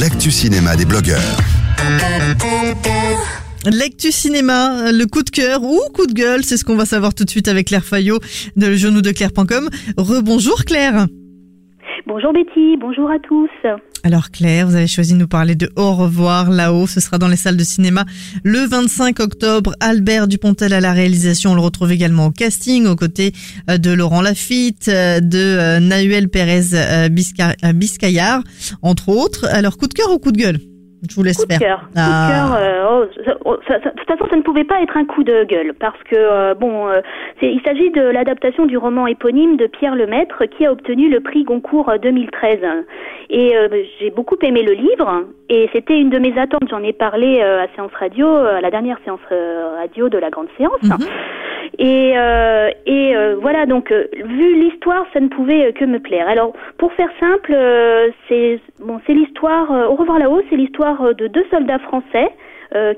l'actu 0.00 0.30
cinéma 0.30 0.76
des 0.76 0.86
blogueurs. 0.86 1.36
Lectu 3.66 4.10
cinéma, 4.10 4.90
le 4.92 5.04
coup 5.04 5.22
de 5.22 5.28
cœur 5.28 5.62
ou 5.62 5.78
coup 5.92 6.06
de 6.06 6.14
gueule, 6.14 6.42
c'est 6.42 6.56
ce 6.56 6.64
qu'on 6.64 6.76
va 6.76 6.86
savoir 6.86 7.12
tout 7.12 7.24
de 7.24 7.30
suite 7.30 7.48
avec 7.48 7.66
Claire 7.66 7.84
Fayot 7.84 8.18
de 8.56 8.66
legenou-de-claire.com. 8.66 9.68
Rebonjour 9.98 10.64
Claire. 10.64 11.06
Bonjour 12.06 12.32
Betty, 12.32 12.78
bonjour 12.80 13.10
à 13.10 13.18
tous. 13.18 13.50
Alors 14.02 14.30
Claire, 14.30 14.66
vous 14.66 14.76
avez 14.76 14.86
choisi 14.86 15.12
de 15.12 15.18
nous 15.18 15.28
parler 15.28 15.54
de 15.54 15.70
Au 15.76 15.94
revoir 15.94 16.50
là-haut. 16.50 16.86
Ce 16.86 17.00
sera 17.00 17.18
dans 17.18 17.28
les 17.28 17.36
salles 17.36 17.56
de 17.56 17.64
cinéma 17.64 18.06
le 18.44 18.60
25 18.60 19.20
octobre. 19.20 19.74
Albert 19.80 20.26
Dupontel 20.26 20.72
à 20.72 20.80
la 20.80 20.92
réalisation. 20.92 21.52
On 21.52 21.54
le 21.54 21.60
retrouve 21.60 21.92
également 21.92 22.26
au 22.26 22.30
casting 22.30 22.86
aux 22.86 22.96
côtés 22.96 23.32
euh, 23.68 23.76
de 23.76 23.90
Laurent 23.90 24.22
Lafitte, 24.22 24.88
euh, 24.88 25.20
de 25.20 25.38
euh, 25.38 25.80
Nahuel 25.80 26.28
Pérez 26.28 27.10
Biscayard, 27.10 28.42
entre 28.82 29.10
autres. 29.10 29.46
Alors 29.46 29.76
coup 29.76 29.86
de 29.86 29.94
cœur 29.94 30.10
ou 30.12 30.18
coup 30.18 30.32
de 30.32 30.38
gueule? 30.38 30.69
Je 31.08 31.14
vous 31.14 31.22
laisse 31.22 31.38
coup 31.38 31.46
de 31.46 31.52
faire. 31.54 31.58
Cœur. 31.58 31.80
Coup 31.80 31.94
de 31.94 32.30
cœur. 32.30 32.90
oh, 32.90 33.04
ça, 33.24 33.36
oh, 33.44 33.56
ça, 33.66 33.80
ça, 33.82 33.90
de 33.90 33.96
toute 33.96 34.08
façon, 34.08 34.26
ça 34.30 34.36
ne 34.36 34.42
pouvait 34.42 34.64
pas 34.64 34.82
être 34.82 34.96
un 34.96 35.04
coup 35.04 35.22
de 35.22 35.44
gueule 35.44 35.74
parce 35.78 36.00
que 36.04 36.54
bon, 36.54 36.88
il 37.42 37.60
s'agit 37.64 37.90
de 37.90 38.02
l'adaptation 38.02 38.66
du 38.66 38.76
roman 38.76 39.06
éponyme 39.06 39.56
de 39.56 39.66
Pierre 39.66 39.94
Lemaître 39.94 40.44
qui 40.46 40.66
a 40.66 40.72
obtenu 40.72 41.08
le 41.08 41.20
prix 41.20 41.44
Goncourt 41.44 41.92
2013. 42.02 42.58
Et 43.30 43.54
j'ai 43.98 44.10
beaucoup 44.10 44.36
aimé 44.42 44.62
le 44.62 44.72
livre 44.72 45.24
et 45.48 45.68
c'était 45.72 45.98
une 45.98 46.10
de 46.10 46.18
mes 46.18 46.38
attentes. 46.38 46.68
J'en 46.68 46.82
ai 46.82 46.92
parlé 46.92 47.40
à 47.40 47.66
séance 47.74 47.92
radio, 47.98 48.26
à 48.26 48.60
la 48.60 48.70
dernière 48.70 48.98
séance 49.04 49.20
radio 49.78 50.08
de 50.08 50.18
la 50.18 50.30
grande 50.30 50.48
séance. 50.58 50.82
Mhm. 50.82 51.06
Et, 51.78 52.12
euh, 52.16 52.70
et 52.86 53.16
euh, 53.16 53.36
voilà, 53.40 53.66
donc 53.66 53.92
euh, 53.92 54.06
vu 54.12 54.54
l'histoire, 54.56 55.06
ça 55.12 55.20
ne 55.20 55.28
pouvait 55.28 55.72
que 55.72 55.84
me 55.84 56.00
plaire. 56.00 56.28
Alors, 56.28 56.52
pour 56.78 56.92
faire 56.92 57.10
simple, 57.18 57.56
c'est 58.28 58.60
bon, 58.80 59.00
c'est 59.06 59.14
l'histoire. 59.14 59.70
Au 59.90 59.94
revoir 59.94 60.18
là-haut, 60.18 60.42
c'est 60.50 60.56
l'histoire 60.56 61.14
de 61.14 61.26
deux 61.26 61.44
soldats 61.50 61.78
français. 61.78 62.30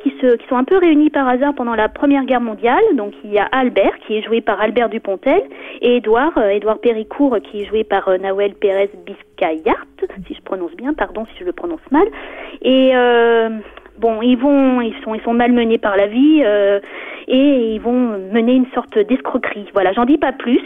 qui, 0.03 0.11
se, 0.21 0.37
qui 0.37 0.47
sont 0.49 0.59
un 0.59 0.65
peu 0.65 0.77
réunis 0.77 1.09
par 1.09 1.27
hasard 1.27 1.55
pendant 1.55 1.75
la 1.75 1.89
Première 1.89 2.27
Guerre 2.27 2.43
mondiale. 2.43 2.85
Donc 2.95 3.15
il 3.25 3.33
y 3.33 3.39
a 3.39 3.49
Albert 3.53 3.97
qui 4.07 4.19
est 4.19 4.23
joué 4.23 4.43
par 4.43 4.61
Albert 4.61 4.91
Dupontel 4.91 5.43
et 5.81 5.97
Édouard, 5.97 6.37
Édouard 6.37 6.79
Péricourt 6.79 7.39
qui 7.43 7.63
est 7.63 7.65
joué 7.65 7.83
par 7.83 8.05
Nawel 8.19 8.53
Pérez 8.53 8.91
Biscayart, 9.07 9.87
si 10.27 10.35
je 10.35 10.43
prononce 10.43 10.77
bien, 10.77 10.93
pardon 10.93 11.25
si 11.25 11.39
je 11.41 11.45
le 11.45 11.53
prononce 11.53 11.91
mal. 11.91 12.07
Et 12.61 12.93
bon, 13.99 14.23
ils 14.23 14.37
vont, 14.37 14.81
ils 14.81 14.95
sont, 15.05 15.15
ils 15.15 15.23
sont 15.23 15.35
malmenés 15.35 15.79
par 15.79 15.97
la 15.97 16.07
vie 16.07 16.43
euh, 16.45 16.81
et 17.29 17.75
ils 17.75 17.81
vont 17.81 18.19
mener 18.33 18.55
une 18.55 18.67
sorte 18.75 18.99
d'escroquerie. 18.99 19.67
Voilà, 19.73 19.93
j'en 19.93 20.05
dis 20.05 20.19
pas 20.19 20.33
plus. 20.33 20.61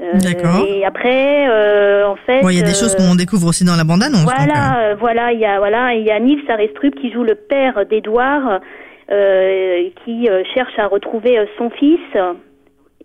Euh, 0.00 0.12
D'accord. 0.14 0.66
Et 0.66 0.84
après, 0.84 1.48
euh, 1.48 2.06
en 2.06 2.16
fait, 2.16 2.40
il 2.42 2.58
y 2.58 2.60
a 2.60 2.64
des 2.64 2.74
choses 2.74 2.96
qu'on 2.96 3.14
découvre 3.14 3.48
aussi 3.48 3.64
dans 3.64 3.76
la 3.76 3.84
bande-annonce. 3.84 4.24
Voilà, 4.24 4.94
voilà, 4.94 5.32
il 5.32 5.40
y 5.40 5.44
a, 5.44 5.58
voilà, 5.58 5.94
il 5.94 6.04
y 6.04 6.10
a 6.10 6.18
Nils 6.18 6.42
Sarestrup 6.46 6.94
qui 6.94 7.12
joue 7.12 7.24
le 7.24 7.34
père 7.34 7.84
d'Edouard, 7.86 8.60
qui 10.04 10.28
cherche 10.54 10.78
à 10.78 10.86
retrouver 10.86 11.38
son 11.58 11.68
fils 11.70 12.00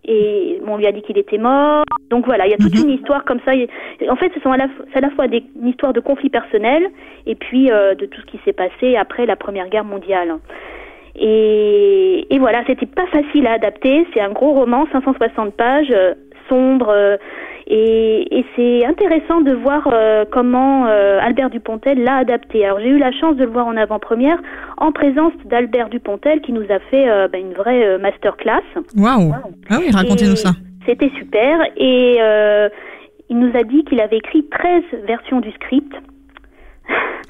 et 0.05 0.59
on 0.67 0.77
lui 0.77 0.87
a 0.87 0.91
dit 0.91 1.01
qu'il 1.01 1.17
était 1.17 1.37
mort. 1.37 1.83
Donc 2.09 2.25
voilà, 2.25 2.45
il 2.47 2.51
y 2.51 2.53
a 2.53 2.57
toute 2.57 2.73
Mhm. 2.75 2.83
une 2.89 2.95
histoire 2.95 3.23
comme 3.25 3.39
ça. 3.45 3.51
En 4.09 4.15
fait, 4.15 4.31
ce 4.33 4.39
sont 4.41 4.51
à 4.51 4.57
la, 4.57 4.67
c'est 4.91 4.97
à 4.99 5.01
la 5.01 5.09
fois 5.11 5.27
des, 5.27 5.43
une 5.61 5.69
histoire 5.69 5.93
de 5.93 5.99
conflit 5.99 6.29
personnel 6.29 6.87
et 7.25 7.35
puis 7.35 7.71
euh, 7.71 7.95
de 7.95 8.05
tout 8.05 8.21
ce 8.21 8.25
qui 8.27 8.39
s'est 8.45 8.53
passé 8.53 8.95
après 8.95 9.25
la 9.25 9.35
Première 9.35 9.69
Guerre 9.69 9.85
mondiale. 9.85 10.35
Et, 11.19 12.27
et 12.29 12.39
voilà, 12.39 12.63
c'était 12.67 12.85
pas 12.85 13.07
facile 13.07 13.47
à 13.47 13.53
adapter. 13.53 14.05
C'est 14.13 14.21
un 14.21 14.31
gros 14.31 14.53
roman, 14.53 14.85
560 14.91 15.53
pages, 15.55 15.87
euh, 15.91 16.13
sombre. 16.49 16.89
euh, 16.89 17.17
et, 17.69 18.39
et 18.39 18.45
c'est 18.55 18.85
intéressant 18.85 19.41
de 19.41 19.51
voir 19.51 19.89
euh, 19.91 20.23
comment 20.31 20.87
euh, 20.87 21.19
Albert 21.21 21.49
Dupontel 21.49 22.01
l'a 22.01 22.15
adapté. 22.15 22.63
Alors 22.63 22.79
j'ai 22.79 22.87
eu 22.87 22.97
la 22.97 23.11
chance 23.11 23.35
de 23.35 23.43
le 23.43 23.49
voir 23.49 23.67
en 23.67 23.75
avant-première 23.75 24.39
en 24.77 24.93
présence 24.93 25.33
d'Albert 25.43 25.89
Dupontel 25.89 26.39
qui 26.41 26.53
nous 26.53 26.63
a 26.69 26.79
fait 26.79 27.09
euh, 27.09 27.27
bah, 27.27 27.37
une 27.37 27.53
vraie 27.53 27.97
masterclass. 27.97 28.63
Waouh. 28.95 29.33
Ah 29.69 29.77
oui, 29.79 29.91
racontez-nous 29.91 30.37
ça. 30.37 30.51
C'était 30.85 31.11
super. 31.19 31.59
Et 31.75 32.19
il 33.29 33.37
nous 33.37 33.51
a 33.57 33.63
dit 33.63 33.83
qu'il 33.83 33.99
avait 33.99 34.17
écrit 34.17 34.45
13 34.47 34.83
versions 35.05 35.41
du 35.41 35.51
script. 35.51 35.93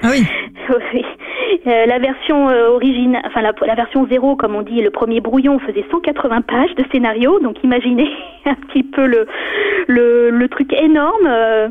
Ah 0.03 0.09
oui. 0.12 0.23
Oui. 0.94 1.06
Euh, 1.66 1.85
la 1.85 1.97
version 1.97 2.50
euh, 2.50 2.68
origine, 2.69 3.18
enfin 3.25 3.41
la, 3.41 3.53
la 3.66 3.75
version 3.75 4.06
zéro, 4.09 4.35
comme 4.35 4.53
on 4.56 4.62
dit, 4.63 4.81
le 4.81 4.90
premier 4.91 5.22
brouillon 5.22 5.59
faisait 5.59 5.85
180 5.90 6.41
pages 6.41 6.75
de 6.75 6.84
scénario, 6.91 7.40
donc 7.40 7.63
imaginez 7.63 8.09
un 8.46 8.56
petit 8.56 8.84
peu 8.84 9.06
le 9.06 9.28
le, 9.88 10.29
le 10.29 10.47
truc 10.50 10.73
énorme. 10.73 11.25
euh, 11.25 11.69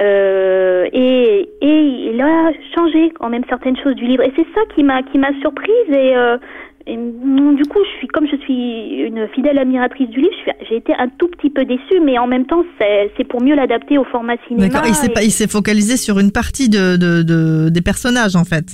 euh, 0.00 0.86
et, 0.92 1.48
et 1.60 1.78
il 2.10 2.20
a 2.20 2.50
changé 2.74 3.12
quand 3.18 3.28
même 3.28 3.44
certaines 3.48 3.76
choses 3.76 3.94
du 3.94 4.04
livre. 4.06 4.24
Et 4.24 4.32
c'est 4.36 4.46
ça 4.54 4.60
qui 4.74 4.82
m'a 4.82 5.02
qui 5.02 5.18
m'a 5.18 5.32
surprise 5.40 5.88
et, 5.90 6.16
euh, 6.16 6.36
et, 6.86 6.96
du 6.96 7.64
coup, 7.64 7.78
je 7.84 7.98
suis 7.98 8.06
comme 8.08 8.26
je 8.26 8.36
suis 8.36 9.00
une 9.06 9.26
fidèle 9.34 9.58
admiratrice 9.58 10.08
du 10.10 10.20
livre, 10.20 10.34
j'ai 10.68 10.76
été 10.76 10.92
un 10.98 11.08
tout 11.08 11.28
petit 11.28 11.50
peu 11.50 11.64
déçue, 11.64 12.00
mais 12.04 12.18
en 12.18 12.26
même 12.26 12.46
temps, 12.46 12.64
c'est 12.78 13.10
c'est 13.16 13.24
pour 13.24 13.40
mieux 13.42 13.54
l'adapter 13.54 13.96
au 13.98 14.04
format 14.04 14.36
cinéma. 14.46 14.68
D'accord. 14.68 14.86
Il 14.86 15.30
s'est 15.30 15.44
et- 15.44 15.48
focalisé 15.48 15.96
sur 15.96 16.18
une 16.18 16.32
partie 16.32 16.68
de, 16.68 16.96
de, 16.96 17.22
de- 17.22 17.68
des 17.70 17.80
personnages 17.82 18.36
en 18.36 18.44
fait. 18.44 18.66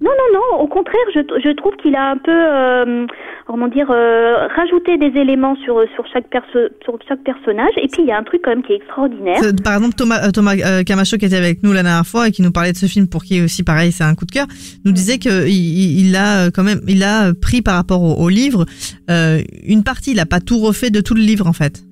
Non, 0.00 0.10
non, 0.10 0.38
non. 0.38 0.62
Au 0.64 0.66
contraire, 0.66 1.06
je, 1.14 1.20
je 1.44 1.50
trouve 1.54 1.76
qu'il 1.76 1.94
a 1.94 2.10
un 2.10 2.16
peu, 2.16 2.32
euh, 2.32 3.06
comment 3.52 3.68
dire, 3.68 3.90
euh, 3.90 4.46
rajouté 4.56 4.96
des 4.96 5.12
éléments 5.20 5.54
sur 5.56 5.74
sur 5.94 6.06
chaque 6.10 6.26
perso 6.30 6.58
sur 6.82 6.96
chaque 7.06 7.22
personnage. 7.22 7.74
Et 7.76 7.86
puis 7.86 8.00
il 8.02 8.06
y 8.08 8.10
a 8.10 8.16
un 8.16 8.22
truc 8.22 8.40
quand 8.42 8.48
même 8.50 8.62
qui 8.62 8.72
est 8.72 8.76
extraordinaire. 8.76 9.40
Par 9.62 9.74
exemple, 9.74 9.94
Thomas, 9.94 10.26
euh, 10.26 10.30
Thomas 10.30 10.54
euh, 10.64 10.82
Camacho 10.84 11.18
qui 11.18 11.26
était 11.26 11.36
avec 11.36 11.62
nous 11.62 11.74
la 11.74 11.82
dernière 11.82 12.06
fois 12.06 12.28
et 12.28 12.30
qui 12.32 12.40
nous 12.40 12.50
parlait 12.50 12.72
de 12.72 12.78
ce 12.78 12.86
film 12.86 13.08
pour 13.08 13.24
qui 13.24 13.42
aussi 13.42 13.62
pareil 13.62 13.92
c'est 13.92 14.04
un 14.04 14.14
coup 14.14 14.24
de 14.24 14.30
cœur, 14.32 14.46
nous 14.86 14.92
disait 14.92 15.18
que 15.18 15.46
il, 15.46 16.16
a 16.16 16.46
euh, 16.46 16.50
quand 16.54 16.62
même 16.64 16.80
il 16.88 17.02
a 17.02 17.28
euh, 17.28 17.32
pris 17.38 17.60
par 17.60 17.74
rapport 17.74 18.02
au, 18.02 18.14
au 18.24 18.28
livre 18.30 18.64
euh, 19.10 19.40
une 19.66 19.84
partie, 19.84 20.12
il 20.12 20.20
a 20.20 20.26
pas 20.26 20.40
tout 20.40 20.58
refait 20.58 20.88
de 20.88 21.02
tout 21.02 21.14
le 21.14 21.20
livre 21.20 21.46
en 21.46 21.52
fait. 21.52 21.82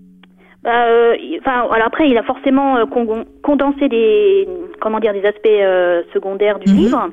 Bah, 0.62 0.70
euh, 0.88 1.14
enfin, 1.40 1.66
alors 1.72 1.86
après, 1.86 2.08
il 2.10 2.16
a 2.18 2.22
forcément 2.22 2.76
euh, 2.76 2.84
con- 2.84 3.24
condensé 3.42 3.88
des, 3.88 4.46
comment 4.80 5.00
dire, 5.00 5.14
des 5.14 5.24
aspects 5.24 5.46
euh, 5.46 6.02
secondaires 6.12 6.58
du 6.58 6.70
Mhm. 6.70 6.78
livre. 6.78 7.08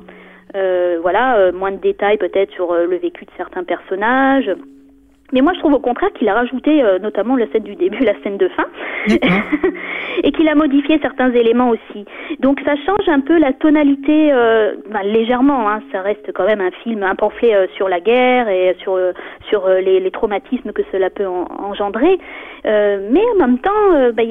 Euh, 0.56 0.98
voilà, 1.02 1.36
euh, 1.36 1.52
moins 1.52 1.72
de 1.72 1.76
détails 1.76 2.18
peut-être 2.18 2.52
sur 2.52 2.72
euh, 2.72 2.86
le 2.86 2.96
vécu 2.96 3.24
de 3.24 3.30
certains 3.36 3.64
personnages. 3.64 4.50
Mais 5.32 5.40
moi, 5.42 5.52
je 5.54 5.58
trouve 5.60 5.74
au 5.74 5.78
contraire 5.78 6.10
qu'il 6.14 6.28
a 6.28 6.34
rajouté 6.34 6.82
euh, 6.82 6.98
notamment 6.98 7.36
la 7.36 7.46
scène 7.52 7.62
du 7.64 7.74
début, 7.76 7.98
la 8.04 8.14
scène 8.22 8.38
de 8.38 8.48
fin, 8.48 8.64
et 10.24 10.32
qu'il 10.32 10.48
a 10.48 10.54
modifié 10.54 10.98
certains 11.02 11.30
éléments 11.32 11.70
aussi. 11.70 12.04
Donc 12.40 12.60
ça 12.64 12.74
change 12.76 13.08
un 13.08 13.20
peu 13.20 13.38
la 13.38 13.52
tonalité, 13.52 14.30
euh, 14.32 14.74
ben, 14.90 15.02
légèrement. 15.02 15.68
Hein, 15.70 15.80
ça 15.92 16.00
reste 16.02 16.32
quand 16.34 16.46
même 16.46 16.60
un 16.60 16.70
film, 16.82 17.02
un 17.02 17.14
pamphlet 17.14 17.54
euh, 17.54 17.66
sur 17.76 17.88
la 17.88 18.00
guerre 18.00 18.48
et 18.48 18.74
sur 18.80 18.94
euh, 18.94 19.12
sur 19.48 19.66
euh, 19.66 19.80
les, 19.80 20.00
les 20.00 20.10
traumatismes 20.10 20.72
que 20.72 20.82
cela 20.92 21.10
peut 21.10 21.26
en- 21.26 21.46
engendrer. 21.62 22.18
Euh, 22.66 23.08
mais 23.12 23.22
en 23.36 23.46
même 23.46 23.58
temps, 23.58 23.70
ben, 24.14 24.26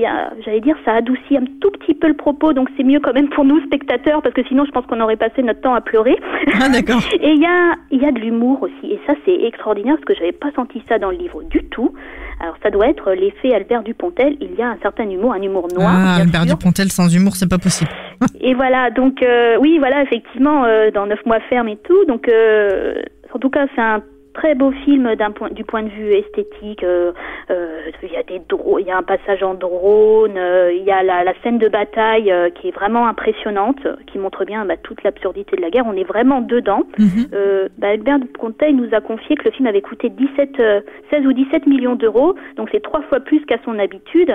j'allais 0.45 0.59
dire, 0.59 0.75
ça 0.85 0.93
adoucit 0.93 1.37
un 1.37 1.45
tout 1.61 1.71
petit 1.71 1.93
peu 1.93 2.07
le 2.07 2.13
propos. 2.15 2.53
Donc 2.53 2.69
c'est 2.75 2.83
mieux 2.83 2.99
quand 2.99 3.13
même 3.13 3.29
pour 3.29 3.45
nous 3.45 3.59
spectateurs, 3.65 4.21
parce 4.21 4.33
que 4.35 4.43
sinon, 4.45 4.65
je 4.65 4.71
pense 4.71 4.85
qu'on 4.85 4.99
aurait 5.01 5.15
passé 5.15 5.41
notre 5.43 5.61
temps 5.61 5.73
à 5.73 5.81
pleurer. 5.81 6.17
Ah 6.61 6.69
d'accord. 6.69 7.01
Et 7.21 7.31
il 7.31 7.41
y 7.41 7.45
a, 7.45 7.75
il 7.91 8.01
y 8.01 8.05
a 8.05 8.11
de 8.11 8.19
l'humour 8.19 8.61
aussi. 8.63 8.91
Et 8.93 8.99
ça, 9.07 9.13
c'est 9.25 9.43
extraordinaire 9.45 9.95
parce 9.95 10.05
que 10.05 10.15
j'avais 10.15 10.31
pas 10.33 10.49
senti 10.55 10.81
ça 10.87 10.99
dans 10.99 11.11
le 11.11 11.17
livre 11.17 11.43
du 11.43 11.63
tout. 11.65 11.93
Alors, 12.39 12.55
ça 12.61 12.69
doit 12.69 12.87
être 12.87 13.13
l'effet 13.13 13.53
Albert 13.53 13.83
Dupontel. 13.83 14.37
Il 14.41 14.53
y 14.55 14.61
a 14.61 14.69
un 14.69 14.77
certain 14.81 15.09
humour, 15.09 15.33
un 15.33 15.41
humour 15.41 15.67
noir. 15.73 15.91
Ah, 15.91 16.15
Albert 16.21 16.43
sûr. 16.43 16.57
Dupontel 16.57 16.91
sans 16.91 17.13
humour, 17.13 17.35
c'est 17.35 17.49
pas 17.49 17.57
possible. 17.57 17.89
Et 18.41 18.53
voilà, 18.53 18.91
donc, 18.91 19.23
euh, 19.23 19.57
oui, 19.59 19.77
voilà, 19.79 20.03
effectivement, 20.03 20.65
euh, 20.65 20.91
dans 20.91 21.07
neuf 21.07 21.23
mois 21.25 21.39
ferme 21.49 21.67
et 21.67 21.77
tout. 21.77 22.05
Donc, 22.05 22.27
euh, 22.29 23.01
en 23.33 23.39
tout 23.39 23.49
cas, 23.49 23.65
c'est 23.75 23.81
un 23.81 24.01
très 24.37 24.53
beau 24.53 24.71
film 24.85 25.15
d'un 25.15 25.31
point, 25.31 25.49
du 25.49 25.63
point 25.63 25.81
de 25.81 25.89
vue 25.89 26.13
esthétique. 26.13 26.83
Euh, 26.83 27.11
euh, 27.49 27.81
il 28.03 28.11
y 28.11 28.15
a 28.15 28.23
des 28.23 28.39
il 28.79 28.85
y 28.85 28.91
a 28.91 28.97
un 28.97 29.03
passage 29.03 29.41
en 29.41 29.55
drone, 29.55 30.37
euh, 30.37 30.71
il 30.71 30.83
y 30.83 30.91
a 30.91 31.01
la, 31.01 31.23
la, 31.23 31.33
scène 31.41 31.57
de 31.57 31.67
bataille 31.67 32.31
qui 32.55 32.67
est 32.67 32.71
vraiment 32.71 33.07
impressionnante, 33.07 33.87
qui 34.05 34.19
montre 34.19 34.45
bien 34.45 34.63
bah, 34.65 34.77
toute 34.77 35.03
l'absurdité 35.03 35.55
de 35.55 35.61
la 35.61 35.71
guerre. 35.71 35.85
On 35.87 35.97
est 35.97 36.03
vraiment 36.03 36.41
dedans. 36.41 36.83
Mhm. 36.99 37.25
bah, 37.77 37.89
Albert 37.89 38.19
Dupontel 38.19 38.75
nous 38.75 38.93
a 38.93 39.01
confié 39.01 39.35
que 39.35 39.45
le 39.45 39.51
film 39.51 39.67
avait 39.67 39.81
coûté 39.81 40.09
17, 40.09 40.61
16 41.09 41.25
ou 41.25 41.33
17 41.33 41.65
millions 41.65 41.95
d'euros, 41.95 42.35
donc 42.55 42.69
c'est 42.71 42.81
trois 42.81 43.01
fois 43.01 43.19
plus 43.19 43.43
qu'à 43.45 43.57
son 43.65 43.79
habitude. 43.79 44.31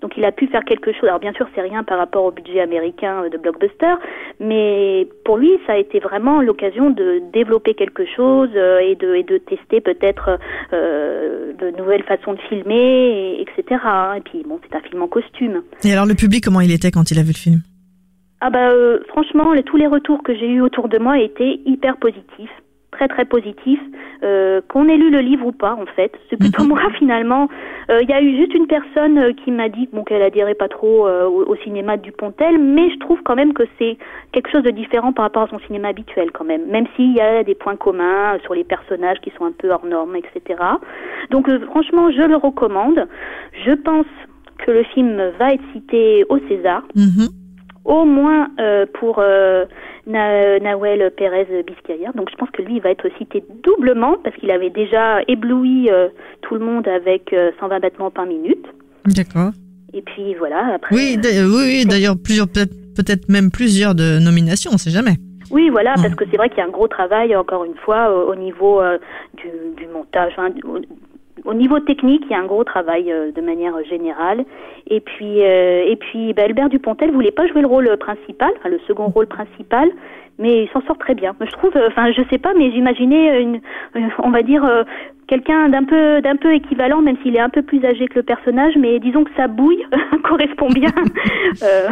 Donc 0.00 0.16
il 0.16 0.24
a 0.24 0.32
pu 0.32 0.46
faire 0.46 0.64
quelque 0.64 0.92
chose. 0.92 1.04
Alors 1.04 1.20
bien 1.20 1.32
sûr, 1.32 1.46
c'est 1.54 1.60
rien 1.60 1.84
par 1.84 1.98
rapport 1.98 2.24
au 2.24 2.30
budget 2.30 2.60
américain 2.60 3.28
de 3.30 3.36
blockbuster, 3.36 3.94
mais 4.38 5.06
pour 5.24 5.36
lui, 5.36 5.50
ça 5.66 5.74
a 5.74 5.76
été 5.76 5.98
vraiment 5.98 6.40
l'occasion 6.40 6.90
de 6.90 7.22
développer 7.32 7.74
quelque 7.74 8.04
chose 8.06 8.50
euh, 8.54 8.78
et 8.80 8.94
de, 8.94 9.14
et 9.14 9.22
de 9.22 9.38
tester 9.38 9.80
peut-être 9.80 10.38
euh, 10.72 11.52
de 11.52 11.70
nouvelles 11.76 12.04
façons 12.04 12.32
de 12.32 12.40
filmer, 12.48 13.38
et, 13.38 13.42
etc. 13.42 13.80
Et 14.16 14.20
puis 14.20 14.42
bon, 14.46 14.58
c'est 14.62 14.76
un 14.76 14.80
film 14.80 15.02
en 15.02 15.08
costume. 15.08 15.62
Et 15.84 15.92
alors 15.92 16.06
le 16.06 16.14
public, 16.14 16.44
comment 16.44 16.60
il 16.60 16.72
était 16.72 16.90
quand 16.90 17.10
il 17.10 17.18
a 17.18 17.22
vu 17.22 17.32
le 17.32 17.38
film? 17.38 17.60
Ah 18.40 18.48
bah 18.48 18.70
euh, 18.70 19.00
franchement, 19.08 19.52
les, 19.52 19.62
tous 19.62 19.76
les 19.76 19.86
retours 19.86 20.22
que 20.22 20.34
j'ai 20.34 20.48
eus 20.48 20.62
autour 20.62 20.88
de 20.88 20.98
moi 20.98 21.18
étaient 21.18 21.60
hyper 21.66 21.98
positifs 21.98 22.50
très 23.00 23.08
très 23.08 23.24
positif, 23.24 23.80
euh, 24.22 24.60
qu'on 24.68 24.86
ait 24.88 24.96
lu 24.96 25.10
le 25.10 25.20
livre 25.20 25.46
ou 25.46 25.52
pas 25.52 25.74
en 25.74 25.86
fait. 25.86 26.12
C'est 26.28 26.36
plutôt 26.36 26.64
moi 26.64 26.80
finalement. 26.98 27.48
Il 27.88 28.08
y 28.08 28.12
a 28.12 28.20
eu 28.20 28.36
juste 28.36 28.54
une 28.54 28.66
personne 28.66 29.18
euh, 29.18 29.32
qui 29.32 29.50
m'a 29.50 29.68
dit 29.68 29.88
bon 29.92 30.04
qu'elle 30.04 30.22
adhérait 30.22 30.54
pas 30.54 30.68
trop 30.68 31.08
euh, 31.08 31.26
au, 31.26 31.44
au, 31.46 31.56
cinéma 31.56 31.96
du 31.96 32.12
Pontel, 32.12 32.58
mais 32.58 32.90
je 32.90 32.98
trouve 32.98 33.20
quand 33.24 33.34
même 33.34 33.52
que 33.52 33.64
c'est 33.78 33.96
quelque 34.32 34.50
chose 34.50 34.62
de 34.62 34.70
différent 34.70 35.12
par 35.12 35.24
rapport 35.24 35.44
à 35.44 35.48
son 35.48 35.58
cinéma 35.60 35.88
habituel 35.88 36.30
quand 36.30 36.44
même, 36.44 36.66
même 36.66 36.86
s'il 36.94 37.12
y 37.14 37.20
a 37.20 37.42
des 37.42 37.54
points 37.54 37.76
communs 37.76 38.38
sur 38.44 38.54
les 38.54 38.64
personnages 38.64 39.18
qui 39.22 39.32
sont 39.36 39.44
un 39.44 39.52
peu 39.52 39.70
hors 39.70 39.86
normes, 39.86 40.16
etc. 40.16 40.60
Donc 41.30 41.48
euh, 41.48 41.58
franchement, 41.66 42.10
je 42.10 42.22
le 42.22 42.36
recommande. 42.36 43.08
Je 43.64 43.72
pense 43.72 44.06
que 44.58 44.70
le 44.70 44.84
film 44.84 45.16
va 45.38 45.54
être 45.54 45.64
cité 45.72 46.24
au 46.28 46.38
César. 46.48 46.82
Mhm. 46.94 47.39
Au 47.84 48.04
moins 48.04 48.48
euh, 48.58 48.84
pour 48.92 49.18
euh, 49.18 49.64
Na 50.06 50.58
Nawel 50.58 51.10
Pérez 51.16 51.64
Biscayar. 51.66 52.12
Donc 52.14 52.30
je 52.30 52.36
pense 52.36 52.50
que 52.50 52.62
lui 52.62 52.76
il 52.76 52.82
va 52.82 52.90
être 52.90 53.08
cité 53.18 53.42
doublement 53.62 54.16
parce 54.22 54.36
qu'il 54.36 54.50
avait 54.50 54.70
déjà 54.70 55.20
ébloui 55.28 55.90
euh, 55.90 56.08
tout 56.42 56.54
le 56.54 56.60
monde 56.60 56.86
avec 56.88 57.34
120 57.58 57.80
battements 57.80 58.10
par 58.10 58.26
minute. 58.26 58.66
D'accord. 59.06 59.50
Et 59.92 60.02
puis 60.02 60.34
voilà, 60.34 60.74
après. 60.74 60.94
Oui, 60.94 61.18
oui, 61.18 61.84
d'ailleurs, 61.84 62.14
plusieurs, 62.22 62.46
peut-être 62.46 63.28
même 63.28 63.50
plusieurs 63.50 63.94
de 63.94 64.20
nominations, 64.20 64.70
on 64.74 64.78
sait 64.78 64.90
jamais. 64.90 65.16
Oui, 65.50 65.68
voilà, 65.68 65.94
parce 65.94 66.14
que 66.14 66.24
c'est 66.30 66.36
vrai 66.36 66.48
qu'il 66.48 66.58
y 66.58 66.60
a 66.60 66.66
un 66.66 66.70
gros 66.70 66.86
travail, 66.86 67.34
encore 67.34 67.64
une 67.64 67.74
fois, 67.74 68.14
au, 68.14 68.30
au 68.30 68.36
niveau 68.36 68.80
du, 69.36 69.48
du, 69.76 69.88
montage, 69.88 70.32
hein, 70.38 70.50
au, 71.50 71.52
au, 71.52 71.54
niveau 71.54 71.80
technique, 71.80 72.22
il 72.26 72.32
y 72.32 72.34
a 72.34 72.40
un 72.40 72.46
gros 72.46 72.64
travail 72.64 73.10
euh, 73.10 73.32
de 73.32 73.40
manière 73.40 73.74
générale. 73.84 74.44
Et 74.88 75.00
puis, 75.00 75.42
euh, 75.42 75.84
et 75.86 75.96
puis, 75.96 76.32
bah, 76.32 76.42
Albert 76.44 76.68
Dupontel 76.68 77.10
voulait 77.10 77.30
pas 77.30 77.46
jouer 77.46 77.60
le 77.60 77.66
rôle 77.66 77.96
principal, 77.98 78.50
enfin, 78.58 78.68
le 78.68 78.80
second 78.86 79.06
rôle 79.08 79.26
principal, 79.26 79.88
mais 80.38 80.64
il 80.64 80.68
s'en 80.70 80.80
sort 80.82 80.98
très 80.98 81.14
bien. 81.14 81.34
Je 81.40 81.52
trouve, 81.52 81.72
enfin, 81.86 82.10
je 82.12 82.22
sais 82.30 82.38
pas, 82.38 82.52
mais 82.56 82.70
j'imaginais 82.72 83.42
une, 83.42 83.60
on 84.22 84.30
va 84.30 84.42
dire, 84.42 84.64
euh, 84.64 84.84
quelqu'un 85.30 85.68
d'un 85.68 85.84
peu, 85.84 86.20
d'un 86.20 86.36
peu 86.36 86.52
équivalent, 86.52 87.02
même 87.02 87.16
s'il 87.22 87.36
est 87.36 87.40
un 87.40 87.48
peu 87.48 87.62
plus 87.62 87.84
âgé 87.84 88.08
que 88.08 88.16
le 88.16 88.24
personnage, 88.24 88.74
mais 88.76 88.98
disons 88.98 89.22
que 89.22 89.30
sa 89.36 89.46
bouille 89.46 89.86
correspond 90.24 90.68
bien. 90.68 90.90
euh, 91.62 91.88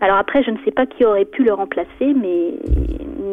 alors 0.00 0.16
après, 0.16 0.42
je 0.42 0.50
ne 0.50 0.56
sais 0.64 0.72
pas 0.72 0.84
qui 0.84 1.04
aurait 1.04 1.24
pu 1.24 1.44
le 1.44 1.52
remplacer, 1.52 1.88
mais, 2.00 2.54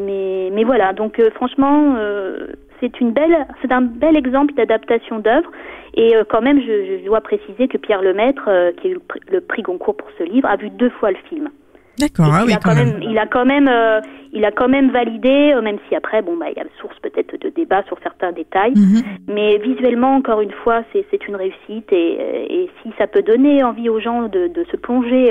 mais, 0.06 0.50
mais 0.54 0.64
voilà. 0.64 0.94
Donc, 0.94 1.20
euh, 1.20 1.32
franchement, 1.32 1.96
euh, 1.98 2.48
c'est 2.82 3.00
une 3.00 3.12
belle, 3.12 3.48
c'est 3.62 3.72
un 3.72 3.82
bel 3.82 4.18
exemple 4.18 4.54
d'adaptation 4.56 5.20
d'œuvre. 5.20 5.50
Et 5.94 6.16
euh, 6.16 6.24
quand 6.28 6.42
même, 6.42 6.60
je, 6.60 7.00
je, 7.00 7.06
dois 7.06 7.22
préciser 7.22 7.68
que 7.68 7.78
Pierre 7.78 8.02
Lemaître, 8.02 8.44
euh, 8.48 8.72
qui 8.74 8.88
a 8.88 8.90
eu 8.92 8.94
le 8.96 9.00
prix, 9.00 9.20
le 9.32 9.42
prix, 9.42 9.62
Goncourt 9.62 9.96
pour 9.96 10.10
ce 10.18 10.24
livre, 10.24 10.48
a 10.50 10.56
vu 10.56 10.70
deux 10.70 10.90
fois 10.90 11.12
le 11.12 11.18
film. 11.30 11.50
D'accord, 12.00 12.32
ah 12.34 12.42
il 12.44 12.48
oui, 12.48 12.54
a 12.54 12.58
quand 12.58 12.74
même, 12.74 13.00
il 13.04 13.18
a 13.18 13.28
quand 13.28 13.46
même, 13.46 13.68
euh, 13.68 14.00
il 14.32 14.44
a 14.46 14.52
quand 14.52 14.70
même 14.70 14.90
validé, 14.92 15.54
même 15.62 15.78
si 15.88 15.96
après, 15.96 16.22
bon, 16.22 16.38
bah, 16.38 16.46
il 16.50 16.58
y 16.58 16.62
a 16.62 16.66
source 16.80 16.98
peut-être 17.00 17.38
de 17.40 17.50
débat 17.50 17.84
sur 17.84 17.98
certains 18.02 18.32
détails, 18.32 18.72
mm 18.72 18.96
-hmm. 18.96 19.04
mais 19.28 19.58
visuellement, 19.58 20.16
encore 20.16 20.42
une 20.42 20.56
fois, 20.64 20.84
c'est 20.94 21.28
une 21.28 21.36
réussite 21.36 21.92
et, 21.92 22.14
et, 22.56 22.70
si 22.82 22.90
ça 22.98 23.08
peut 23.08 23.22
donner 23.22 23.62
envie 23.64 23.90
aux 23.90 24.00
gens 24.00 24.30
de, 24.30 24.48
de 24.48 24.64
se 24.72 24.78
plonger 24.78 25.24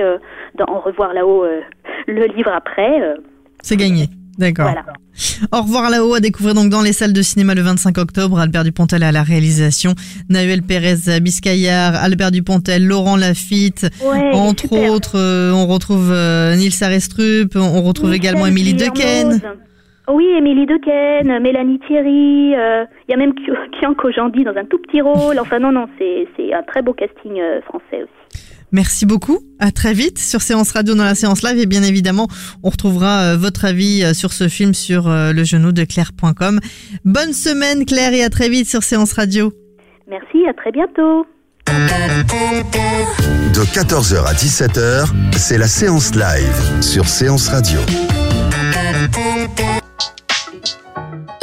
dans 0.58 0.68
en 0.76 0.80
revoir 0.80 1.12
là-haut 1.14 1.44
le 2.06 2.24
livre 2.36 2.52
après, 2.52 3.16
c'est 3.62 3.76
gagné. 3.76 4.04
D'accord. 4.40 4.70
Voilà. 4.70 4.84
Au 5.52 5.62
revoir 5.62 5.90
là-haut 5.90 6.14
à 6.14 6.20
découvrir 6.20 6.54
donc 6.54 6.70
dans 6.70 6.80
les 6.80 6.94
salles 6.94 7.12
de 7.12 7.20
cinéma 7.20 7.54
le 7.54 7.60
25 7.60 7.98
octobre. 7.98 8.38
Albert 8.38 8.64
Dupontel 8.64 9.02
à 9.02 9.12
la 9.12 9.22
réalisation, 9.22 9.92
Nahuel 10.30 10.62
Pérez 10.62 11.20
Biscayar, 11.20 11.94
Albert 11.94 12.30
Dupontel, 12.30 12.86
Laurent 12.86 13.16
Lafitte, 13.16 13.86
ouais, 14.02 14.30
entre 14.32 14.62
super. 14.62 14.92
autres. 14.92 15.18
Euh, 15.18 15.52
on 15.52 15.66
retrouve 15.66 16.10
euh, 16.10 16.56
Nils 16.56 16.82
Arestrup, 16.82 17.54
on 17.54 17.82
retrouve 17.82 18.10
Michel 18.10 18.24
également 18.24 18.46
Émilie 18.46 18.72
Dequesne. 18.72 19.42
Oui, 20.08 20.24
Émilie 20.38 20.64
Dequesne, 20.64 21.38
Mélanie 21.40 21.78
Thierry, 21.86 22.52
il 22.52 22.54
euh, 22.58 22.84
y 23.10 23.12
a 23.12 23.16
même 23.18 23.34
Kian 23.78 23.92
Kojandi 23.92 24.42
dans 24.42 24.56
un 24.56 24.64
tout 24.64 24.78
petit 24.78 25.02
rôle. 25.02 25.38
Enfin 25.38 25.58
non, 25.58 25.70
non, 25.70 25.86
c'est 25.98 26.54
un 26.54 26.62
très 26.62 26.80
beau 26.80 26.94
casting 26.94 27.38
français 27.66 28.04
aussi. 28.04 28.19
Merci 28.72 29.06
beaucoup. 29.06 29.38
À 29.58 29.72
très 29.72 29.92
vite 29.92 30.18
sur 30.18 30.40
Séance 30.40 30.72
Radio 30.72 30.94
dans 30.94 31.04
la 31.04 31.14
séance 31.14 31.42
live 31.42 31.58
et 31.58 31.66
bien 31.66 31.82
évidemment, 31.82 32.28
on 32.62 32.70
retrouvera 32.70 33.20
euh, 33.20 33.36
votre 33.36 33.64
avis 33.64 34.02
euh, 34.02 34.14
sur 34.14 34.32
ce 34.32 34.48
film 34.48 34.74
sur 34.74 35.08
euh, 35.08 35.32
le 35.32 35.44
genou 35.44 35.72
de 35.72 35.84
claire.com. 35.84 36.60
Bonne 37.04 37.32
semaine 37.32 37.84
Claire 37.84 38.12
et 38.12 38.22
à 38.22 38.30
très 38.30 38.48
vite 38.48 38.68
sur 38.68 38.82
Séance 38.82 39.12
Radio. 39.12 39.52
Merci, 40.08 40.46
à 40.48 40.54
très 40.54 40.72
bientôt. 40.72 41.26
De 43.54 43.64
14h 43.64 44.24
à 44.24 44.32
17h, 44.32 45.06
c'est 45.36 45.58
la 45.58 45.66
séance 45.66 46.14
live 46.14 46.82
sur 46.82 47.06
Séance 47.06 47.48
Radio. 47.48 47.80